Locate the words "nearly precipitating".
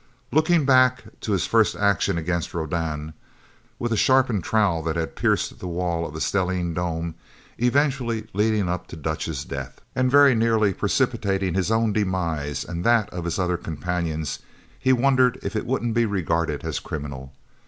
10.33-11.53